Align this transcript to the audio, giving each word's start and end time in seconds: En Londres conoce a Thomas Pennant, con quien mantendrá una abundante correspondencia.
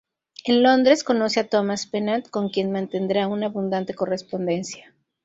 En 0.45 0.63
Londres 0.63 1.03
conoce 1.03 1.41
a 1.41 1.47
Thomas 1.47 1.85
Pennant, 1.85 2.27
con 2.31 2.49
quien 2.49 2.71
mantendrá 2.71 3.27
una 3.27 3.45
abundante 3.45 3.93
correspondencia. 3.93 4.95